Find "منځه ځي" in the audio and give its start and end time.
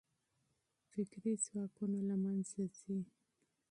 2.23-2.99